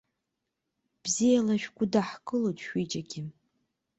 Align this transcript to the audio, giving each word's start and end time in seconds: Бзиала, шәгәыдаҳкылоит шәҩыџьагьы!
Бзиала, 1.03 1.55
шәгәыдаҳкылоит 1.61 2.57
шәҩыџьагьы! 2.65 3.21